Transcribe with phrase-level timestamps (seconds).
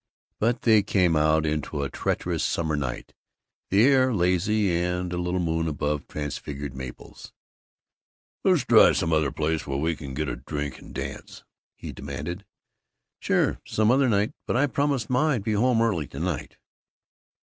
[0.39, 3.13] But they came out into a treacherous summer night,
[3.69, 7.31] the air lazy and a little moon above transfigured maples.
[8.43, 11.43] "Let's drive some other place, where we can get a drink and dance!"
[11.75, 12.45] he demanded.
[13.19, 14.31] "Sure, some other night.
[14.47, 16.57] But I promised Ma I'd be home early to night."